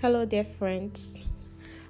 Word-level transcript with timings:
Hello, 0.00 0.24
dear 0.24 0.44
friends. 0.44 1.18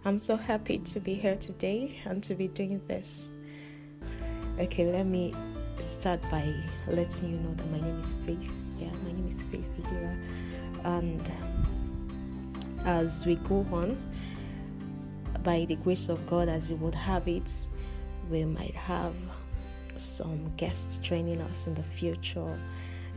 I'm 0.06 0.18
so 0.18 0.34
happy 0.34 0.78
to 0.78 0.98
be 0.98 1.12
here 1.12 1.36
today 1.36 2.00
and 2.06 2.22
to 2.22 2.34
be 2.34 2.48
doing 2.48 2.80
this. 2.88 3.36
Okay, 4.58 4.90
let 4.90 5.04
me 5.04 5.34
start 5.78 6.22
by 6.30 6.54
letting 6.86 7.32
you 7.32 7.36
know 7.40 7.52
that 7.52 7.70
my 7.70 7.78
name 7.78 8.00
is 8.00 8.16
Faith. 8.24 8.62
Yeah, 8.78 8.90
my 9.04 9.12
name 9.12 9.28
is 9.28 9.42
Faith 9.42 9.68
Idira. 9.78 10.24
And 10.84 11.30
um, 11.42 12.58
as 12.86 13.26
we 13.26 13.34
go 13.34 13.66
on, 13.70 14.02
by 15.42 15.66
the 15.66 15.76
grace 15.76 16.08
of 16.08 16.26
God, 16.26 16.48
as 16.48 16.70
He 16.70 16.76
would 16.76 16.94
have 16.94 17.28
it, 17.28 17.52
we 18.30 18.42
might 18.46 18.74
have 18.74 19.16
some 19.96 20.50
guests 20.56 20.96
joining 20.96 21.42
us 21.42 21.66
in 21.66 21.74
the 21.74 21.82
future, 21.82 22.58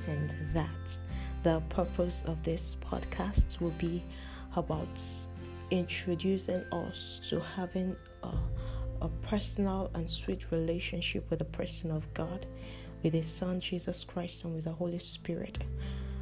and 0.09 0.35
that 0.51 0.99
the 1.43 1.61
purpose 1.69 2.25
of 2.27 2.43
this 2.43 2.75
podcast 2.75 3.61
will 3.61 3.71
be 3.77 4.03
about 4.55 5.01
introducing 5.69 6.63
us 6.71 7.19
to 7.29 7.39
having 7.39 7.95
a, 8.23 8.33
a 9.01 9.09
personal 9.21 9.89
and 9.93 10.09
sweet 10.09 10.51
relationship 10.51 11.29
with 11.29 11.39
the 11.39 11.45
person 11.45 11.91
of 11.91 12.11
God, 12.13 12.45
with 13.03 13.13
His 13.13 13.31
Son 13.31 13.59
Jesus 13.59 14.03
Christ, 14.03 14.43
and 14.43 14.53
with 14.53 14.65
the 14.65 14.71
Holy 14.71 14.99
Spirit. 14.99 15.59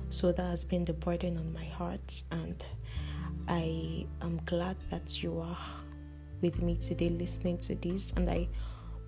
So 0.10 0.32
that 0.32 0.44
has 0.44 0.64
been 0.64 0.86
the 0.86 0.94
burden 0.94 1.38
on 1.38 1.54
my 1.54 1.66
heart, 1.66 2.23
and 2.32 2.66
I 3.48 4.06
am 4.22 4.40
glad 4.46 4.78
that 4.90 5.22
you 5.22 5.40
are 5.40 5.58
with 6.42 6.62
me 6.62 6.76
today 6.76 7.09
listening 7.09 7.58
to 7.59 7.76
this. 7.76 8.12
And 8.16 8.30
I 8.30 8.48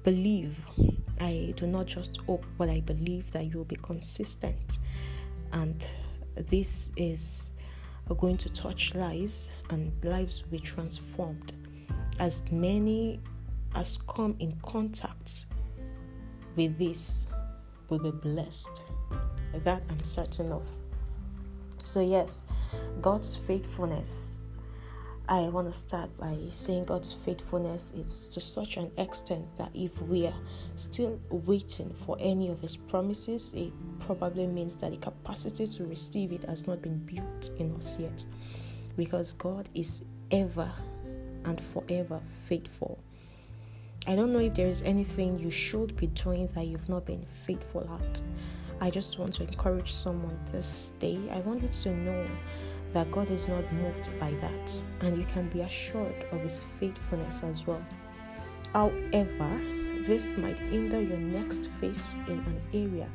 believe, 0.03 0.59
I 1.20 1.53
do 1.55 1.67
not 1.67 1.85
just 1.85 2.17
hope, 2.26 2.45
but 2.57 2.70
I 2.70 2.81
believe 2.81 3.31
that 3.31 3.45
you 3.45 3.57
will 3.57 3.65
be 3.65 3.77
consistent. 3.77 4.79
And 5.54 5.88
this 6.35 6.91
is 6.98 7.51
are 8.10 8.16
going 8.16 8.38
to 8.38 8.49
touch 8.49 8.96
lives 8.96 9.52
and 9.70 9.91
lives 10.04 10.44
will 10.44 10.52
be 10.52 10.60
transformed. 10.60 11.54
As 12.20 12.44
many 12.52 13.20
as 13.76 13.99
come 14.07 14.35
in 14.40 14.54
contact 14.63 15.46
with 16.55 16.77
this 16.77 17.27
will 17.90 17.99
be 17.99 18.12
blessed. 18.12 18.84
That 19.54 19.84
I'm 19.90 20.04
certain 20.04 20.52
of. 20.52 20.66
So, 21.84 21.99
yes, 21.99 22.48
God's 23.02 23.35
faithfulness. 23.35 24.40
I 25.32 25.43
want 25.43 25.71
to 25.71 25.71
start 25.71 26.10
by 26.18 26.35
saying 26.49 26.84
God's 26.84 27.13
faithfulness 27.13 27.93
is 27.96 28.27
to 28.34 28.41
such 28.41 28.76
an 28.76 28.91
extent 28.98 29.46
that 29.57 29.71
if 29.73 30.01
we 30.01 30.27
are 30.27 30.35
still 30.76 31.21
waiting 31.29 31.90
for 32.05 32.18
any 32.20 32.49
of 32.49 32.60
His 32.60 32.76
promises, 32.76 33.54
it 33.54 33.71
probably 34.01 34.46
means 34.46 34.76
that 34.79 34.91
the 34.91 34.98
capacity 34.98 35.65
to 35.65 35.85
receive 35.85 36.34
it 36.34 36.43
has 36.43 36.68
not 36.68 36.82
been 36.82 36.98
built 37.05 37.49
in 37.60 37.73
us 37.77 37.98
yet. 37.98 38.26
Because 38.98 39.32
God 39.32 39.70
is 39.73 40.01
ever 40.32 40.70
and 41.45 41.62
forever 41.62 42.20
faithful. 42.49 42.99
I 44.07 44.18
don't 44.18 44.34
know 44.34 44.40
if 44.40 44.54
there 44.54 44.68
is 44.68 44.82
anything 44.82 45.40
you 45.40 45.49
should 45.49 45.95
be 45.95 46.07
doing 46.07 46.49
that 46.55 46.68
you've 46.68 46.90
not 46.90 47.05
been 47.05 47.23
faithful 47.45 47.90
at. 48.01 48.21
I 48.82 48.90
just 48.90 49.18
want 49.18 49.35
to 49.35 49.43
encourage 49.43 49.93
someone 49.93 50.38
this 50.51 50.91
day. 50.99 51.21
I 51.32 51.40
want 51.40 51.63
you 51.63 51.70
to 51.70 51.95
know 51.95 52.27
that 52.93 53.11
God 53.11 53.29
is 53.29 53.47
not 53.47 53.71
moved 53.73 54.11
by 54.20 54.31
that, 54.41 54.84
and 55.01 55.17
you 55.17 55.25
can 55.25 55.47
be 55.49 55.61
assured 55.61 56.25
of 56.31 56.41
His 56.41 56.65
faithfulness 56.79 57.43
as 57.43 57.65
well. 57.65 57.83
However, 58.73 59.61
this 60.05 60.37
might 60.37 60.57
hinder 60.57 61.01
your 61.01 61.17
next 61.17 61.70
phase 61.79 62.20
in 62.27 62.39
an 62.39 62.61
area, 62.73 63.09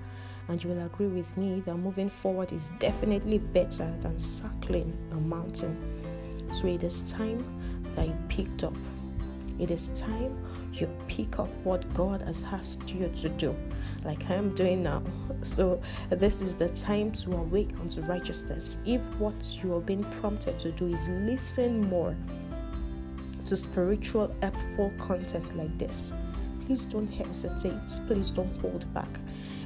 and 0.48 0.62
you 0.62 0.70
will 0.70 0.86
agree 0.86 1.08
with 1.08 1.36
me 1.36 1.60
that 1.60 1.76
moving 1.76 2.08
forward 2.08 2.52
is 2.52 2.70
definitely 2.78 3.38
better 3.38 3.92
than 4.00 4.18
circling 4.20 4.96
a 5.12 5.16
mountain. 5.16 5.76
So 6.52 6.68
it 6.68 6.84
is 6.84 7.10
time 7.10 7.44
that 7.94 8.06
you 8.06 8.16
picked 8.28 8.64
up. 8.64 8.76
It 9.58 9.70
is 9.70 9.88
time 9.88 10.38
you 10.72 10.88
pick 11.08 11.38
up 11.38 11.48
what 11.64 11.92
God 11.94 12.22
has 12.22 12.44
asked 12.44 12.94
you 12.94 13.08
to 13.08 13.28
do, 13.30 13.56
like 14.06 14.30
I 14.30 14.34
am 14.34 14.54
doing 14.54 14.82
now. 14.82 15.02
So, 15.42 15.80
this 16.10 16.40
is 16.40 16.56
the 16.56 16.68
time 16.70 17.12
to 17.12 17.32
awake 17.32 17.70
unto 17.80 18.00
righteousness. 18.02 18.78
If 18.86 19.02
what 19.18 19.58
you 19.62 19.74
are 19.74 19.80
being 19.80 20.04
prompted 20.20 20.58
to 20.60 20.72
do 20.72 20.86
is 20.86 21.08
listen 21.08 21.88
more 21.88 22.16
to 23.44 23.56
spiritual, 23.56 24.34
helpful 24.40 24.92
content 24.98 25.56
like 25.56 25.76
this, 25.78 26.12
please 26.64 26.86
don't 26.86 27.08
hesitate. 27.08 28.00
Please 28.06 28.30
don't 28.30 28.60
hold 28.60 28.92
back. 28.94 29.20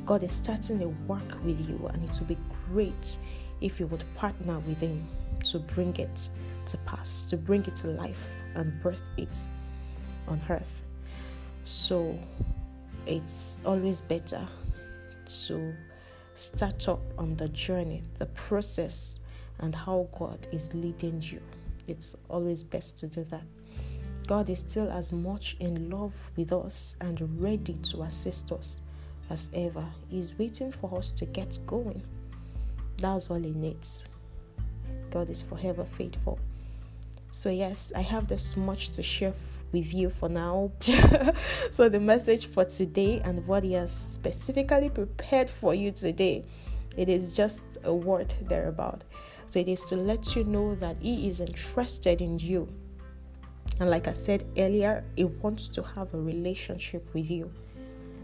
God 0.05 0.25
is 0.25 0.33
starting 0.33 0.83
a 0.83 0.89
work 1.11 1.45
with 1.45 1.61
you, 1.69 1.89
and 1.93 2.03
it 2.03 2.19
will 2.19 2.27
be 2.27 2.39
great 2.73 3.19
if 3.61 3.79
you 3.79 3.87
would 3.87 4.05
partner 4.17 4.59
with 4.61 4.81
Him 4.81 5.07
to 5.45 5.59
bring 5.59 5.95
it 5.97 6.29
to 6.67 6.77
pass, 6.79 7.27
to 7.27 7.37
bring 7.37 7.65
it 7.67 7.77
to 7.77 7.89
life 7.89 8.29
and 8.55 8.83
birth 8.83 9.09
it 9.17 9.47
on 10.29 10.41
earth. 10.49 10.83
So 11.63 12.19
it's 13.07 13.63
always 13.65 14.01
better 14.01 14.47
to 15.47 15.75
start 16.35 16.89
up 16.89 17.01
on 17.19 17.37
the 17.37 17.49
journey, 17.49 18.03
the 18.19 18.27
process, 18.27 19.21
and 19.59 19.75
how 19.75 20.09
God 20.19 20.47
is 20.53 20.75
leading 20.75 21.21
you. 21.23 21.41
It's 21.87 22.17
always 22.29 22.63
best 22.63 22.99
to 22.99 23.07
do 23.07 23.25
that. 23.25 23.43
God 24.27 24.49
is 24.49 24.61
still 24.61 24.91
as 24.91 25.13
much 25.13 25.57
in 25.61 25.91
love 25.91 26.15
with 26.37 26.53
us 26.53 26.97
and 27.01 27.21
ready 27.43 27.75
to 27.75 28.03
assist 28.03 28.53
us 28.53 28.81
as 29.29 29.49
ever. 29.55 29.85
He's 30.09 30.39
waiting 30.39 30.73
for 30.73 30.97
us 30.99 31.11
to 31.13 31.27
get 31.27 31.59
going. 31.67 32.03
That's 32.99 33.31
all 33.31 33.41
He 33.41 33.51
needs. 33.51 34.07
God 35.11 35.31
is 35.31 35.43
forever 35.43 35.85
faithful. 35.85 36.39
So, 37.33 37.51
yes, 37.51 37.93
I 37.95 38.01
have 38.03 38.29
this 38.29 38.57
much 38.57 38.91
to 38.91 39.03
share 39.03 39.35
with 39.73 39.93
you 39.93 40.11
for 40.11 40.29
now. 40.29 40.73
so, 41.71 41.89
the 41.89 42.01
message 42.01 42.47
for 42.47 42.65
today 42.65 43.21
and 43.25 43.47
what 43.47 43.65
He 43.65 43.73
has 43.75 43.93
specifically 43.93 44.91
prepared 44.91 45.51
for 45.51 45.75
you 45.75 45.91
today, 45.91 46.45
it 46.97 47.09
is 47.09 47.33
just 47.33 47.63
a 47.85 47.95
word 47.95 48.35
thereabout. 48.49 49.05
So, 49.47 49.61
it 49.61 49.69
is 49.69 49.85
to 49.85 49.97
let 49.97 50.37
you 50.37 50.45
know 50.45 50.75
that 50.77 50.97
He 51.01 51.29
is 51.29 51.41
interested 51.41 52.21
in 52.21 52.39
you. 52.39 52.69
And, 53.79 53.91
like 53.91 54.09
I 54.09 54.13
said 54.13 54.45
earlier, 54.57 55.05
He 55.17 55.25
wants 55.25 55.69
to 55.69 55.83
have 55.83 56.13
a 56.15 56.21
relationship 56.21 57.13
with 57.15 57.31
you. 57.31 57.53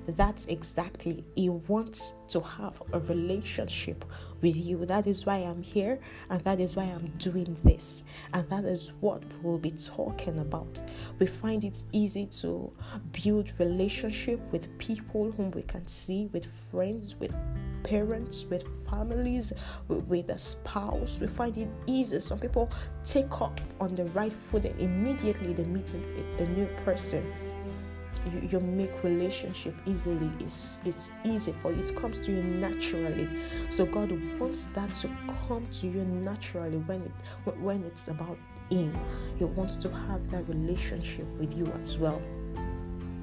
That's 0.08 0.44
exactly, 0.46 1.24
He 1.34 1.48
wants 1.48 2.14
to 2.28 2.40
have 2.40 2.80
a 2.92 3.00
relationship 3.00 4.04
with 4.40 4.56
you. 4.56 4.86
That 4.86 5.06
is 5.06 5.26
why 5.26 5.38
I'm 5.38 5.62
here, 5.62 5.98
and 6.30 6.42
that 6.44 6.60
is 6.60 6.76
why 6.76 6.84
I'm 6.84 7.12
doing 7.18 7.56
this, 7.64 8.02
and 8.32 8.48
that 8.48 8.64
is 8.64 8.92
what 9.00 9.22
we'll 9.42 9.58
be 9.58 9.70
talking 9.70 10.38
about. 10.38 10.80
We 11.18 11.26
find 11.26 11.64
it 11.64 11.84
easy 11.92 12.26
to 12.40 12.72
build 13.12 13.52
relationship 13.58 14.40
with 14.52 14.76
people 14.78 15.32
whom 15.32 15.50
we 15.50 15.62
can 15.62 15.86
see, 15.88 16.26
with 16.32 16.46
friends, 16.70 17.16
with 17.16 17.34
parents, 17.82 18.46
with 18.46 18.64
families, 18.90 19.52
with, 19.88 20.28
a 20.28 20.38
spouse. 20.38 21.20
We 21.20 21.26
find 21.28 21.56
it 21.56 21.68
easy. 21.86 22.20
Some 22.20 22.40
people 22.40 22.70
take 23.04 23.40
up 23.40 23.60
on 23.80 23.94
the 23.94 24.04
right 24.06 24.32
foot 24.32 24.64
and 24.64 24.78
immediately 24.80 25.52
they 25.52 25.64
meet 25.64 25.94
a 25.94 26.46
new 26.48 26.66
person 26.84 27.32
you, 28.26 28.48
you 28.50 28.60
make 28.60 28.90
relationship 29.02 29.74
easily 29.86 30.30
it's 30.40 30.78
it's 30.84 31.10
easy 31.24 31.52
for 31.52 31.72
you 31.72 31.82
it 31.82 31.96
comes 31.96 32.18
to 32.20 32.32
you 32.32 32.42
naturally 32.42 33.28
so 33.68 33.86
god 33.86 34.10
wants 34.38 34.64
that 34.74 34.92
to 34.94 35.08
come 35.48 35.66
to 35.72 35.86
you 35.86 36.02
naturally 36.04 36.78
when 36.78 37.02
it 37.02 37.56
when 37.58 37.82
it's 37.84 38.08
about 38.08 38.38
him 38.70 38.96
he 39.38 39.44
wants 39.44 39.76
to 39.76 39.88
have 39.88 40.28
that 40.30 40.46
relationship 40.48 41.26
with 41.38 41.56
you 41.56 41.66
as 41.80 41.98
well 41.98 42.20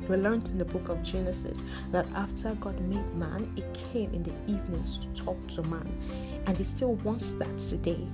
we 0.09 0.17
learned 0.17 0.49
in 0.49 0.57
the 0.57 0.65
book 0.65 0.89
of 0.89 1.01
Genesis 1.01 1.63
that 1.91 2.05
after 2.13 2.53
God 2.55 2.77
made 2.81 3.15
man, 3.15 3.49
he 3.56 3.63
came 3.73 4.13
in 4.13 4.23
the 4.23 4.33
evenings 4.47 4.97
to 4.97 5.07
talk 5.13 5.47
to 5.49 5.63
man. 5.63 5.89
And 6.45 6.57
he 6.57 6.63
still 6.65 6.95
wants 6.95 7.31
that 7.31 7.57
today. 7.57 8.06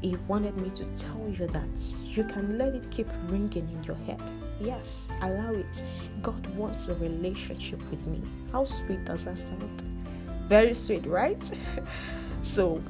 He 0.00 0.16
wanted 0.28 0.56
me 0.56 0.70
to 0.70 0.84
tell 0.96 1.28
you 1.28 1.46
that 1.48 2.00
you 2.02 2.24
can 2.24 2.56
let 2.56 2.74
it 2.74 2.90
keep 2.90 3.08
ringing 3.24 3.68
in 3.68 3.84
your 3.84 3.96
head. 3.96 4.22
Yes, 4.60 5.10
allow 5.20 5.52
it. 5.52 5.82
God 6.22 6.46
wants 6.56 6.88
a 6.88 6.94
relationship 6.94 7.80
with 7.90 8.06
me. 8.06 8.22
How 8.52 8.64
sweet 8.64 9.04
does 9.04 9.24
that 9.24 9.38
sound? 9.38 9.82
Very 10.48 10.74
sweet, 10.74 11.06
right? 11.06 11.52
so, 12.42 12.82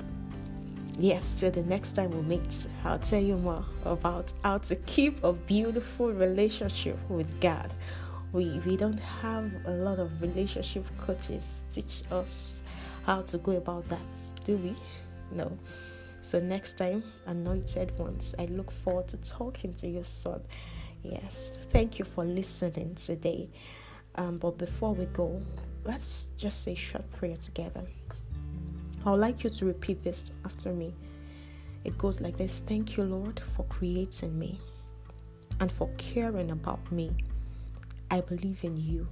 yes, 0.99 1.35
till 1.39 1.51
the 1.51 1.63
next 1.63 1.93
time 1.93 2.11
we 2.11 2.23
meet, 2.23 2.67
I'll 2.85 2.99
tell 2.99 3.21
you 3.21 3.37
more 3.37 3.65
about 3.85 4.33
how 4.45 4.59
to 4.59 4.77
keep 4.77 5.23
a 5.25 5.33
beautiful 5.33 6.13
relationship 6.13 6.99
with 7.09 7.41
God. 7.41 7.73
We, 8.33 8.61
we 8.67 8.77
don't 8.77 8.99
have 9.01 9.51
a 9.67 9.71
lot 9.71 9.99
of 9.99 10.21
relationship 10.23 10.85
coaches 11.01 11.49
teach 11.73 12.03
us 12.11 12.63
how 13.05 13.23
to 13.23 13.39
go 13.39 13.53
about 13.53 13.89
that, 13.89 14.01
do 14.45 14.57
we? 14.57 14.75
No. 15.33 15.57
So, 16.23 16.41
next 16.41 16.77
time, 16.77 17.03
anointed 17.27 17.97
ones, 17.99 18.35
I 18.39 18.47
look 18.47 18.71
forward 18.71 19.09
to 19.09 19.17
talking 19.19 19.73
to 19.75 19.89
your 19.89 20.05
son. 20.05 20.43
Yes, 21.03 21.61
thank 21.71 21.99
you 21.99 22.05
for 22.05 22.25
listening 22.25 22.95
today. 22.95 23.49
Um, 24.17 24.39
but 24.39 24.59
before 24.59 24.95
we 24.95 25.05
go, 25.07 25.41
let's 25.85 26.31
just 26.37 26.65
say 26.65 26.75
short 26.75 27.11
prayer 27.13 27.37
together. 27.37 27.83
I 29.05 29.11
would 29.11 29.21
like 29.21 29.45
you 29.45 29.51
to 29.51 29.67
repeat 29.67 30.03
this 30.03 30.33
after 30.45 30.73
me. 30.73 30.95
It 31.85 31.97
goes 31.97 32.21
like 32.21 32.37
this 32.37 32.59
Thank 32.61 32.97
you, 32.97 33.05
Lord, 33.05 33.41
for 33.55 33.65
creating 33.65 34.37
me 34.39 34.59
and 35.61 35.71
for 35.71 35.89
caring 35.97 36.51
about 36.51 36.91
me. 36.91 37.13
I 38.11 38.21
believe 38.21 38.65
in 38.65 38.77
you 38.77 39.07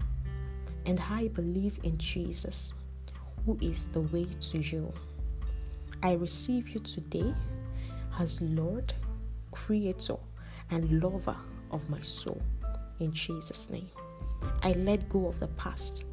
and 0.87 1.01
I 1.11 1.29
believe 1.29 1.79
in 1.83 1.97
Jesus, 1.99 2.75
who 3.45 3.59
is 3.61 3.89
the 3.89 4.01
way 4.01 4.27
to 4.41 4.59
you. 4.61 4.93
I 6.03 6.15
receive 6.15 6.71
you 6.71 6.81
today 6.81 7.35
as 8.19 8.41
Lord, 8.43 8.93
Creator, 9.53 10.17
and 10.71 11.03
Lover 11.03 11.37
of 11.75 11.91
my 11.91 12.01
soul. 12.01 12.41
In 13.01 13.13
Jesus' 13.13 13.69
name. 13.69 13.91
I 14.63 14.73
let 14.73 15.09
go 15.09 15.27
of 15.27 15.39
the 15.41 15.49
past. 15.49 16.05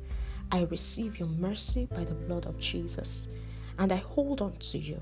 I 0.52 0.64
receive 0.64 1.20
your 1.20 1.30
mercy 1.30 1.86
by 1.86 2.04
the 2.04 2.14
blood 2.14 2.46
of 2.46 2.60
Jesus, 2.60 3.30
and 3.78 3.92
I 3.92 3.98
hold 3.98 4.42
on 4.42 4.54
to 4.54 4.78
you. 4.78 5.00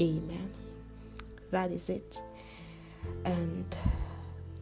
Amen. 0.00 0.50
That 1.50 1.72
is 1.72 1.90
it. 1.90 2.22
And 3.24 3.76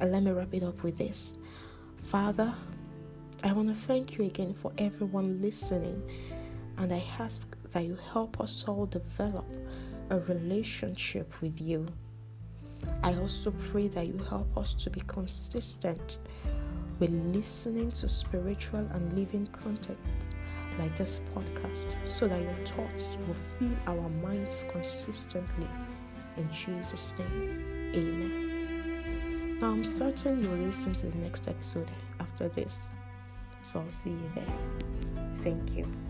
uh, 0.01 0.07
let 0.07 0.23
me 0.23 0.33
wrap 0.33 0.53
it 0.53 0.63
up 0.63 0.83
with 0.83 0.99
this. 0.99 1.39
Father, 2.05 2.53
I 3.45 3.53
want 3.53 3.69
to 3.69 3.75
thank 3.75 4.19
you 4.19 4.25
again 4.25 4.55
for 4.55 4.73
everyone 4.79 5.41
listening, 5.41 6.03
and 6.77 6.93
I 6.93 7.05
ask 7.19 7.57
that 7.71 7.85
you 7.85 7.97
help 8.13 8.41
us 8.41 8.65
all 8.67 8.87
develop 8.87 9.47
a 10.11 10.19
relationship 10.21 11.41
with 11.41 11.61
you. 11.61 11.87
I 13.03 13.15
also 13.15 13.51
pray 13.71 13.89
that 13.89 14.07
you 14.07 14.19
help 14.29 14.57
us 14.57 14.75
to 14.75 14.91
be 14.91 15.01
consistent 15.07 16.19
with 16.99 17.11
listening 17.11 17.91
to 17.93 18.09
spiritual 18.09 18.87
and 18.93 19.13
living 19.13 19.47
content 19.49 19.99
like 20.79 20.97
this 20.97 21.21
podcast 21.35 21.97
so 22.07 22.29
that 22.29 22.41
your 22.41 22.55
thoughts 22.67 23.19
will 23.27 23.37
fill 23.59 23.77
our 23.87 24.09
minds 24.09 24.65
consistently. 24.71 25.69
In 26.37 26.49
Jesus' 26.53 27.15
name, 27.19 27.93
amen. 27.95 29.59
Now, 29.61 29.71
I'm 29.71 29.85
certain 29.85 30.43
you'll 30.43 30.53
listen 30.53 30.93
to 30.93 31.09
the 31.09 31.19
next 31.19 31.49
episode 31.49 31.91
after 32.21 32.49
this, 32.49 32.89
so 33.63 33.81
I'll 33.81 33.89
see 33.89 34.11
you 34.11 34.31
there. 34.35 34.59
Thank 35.43 35.77
you. 35.77 36.08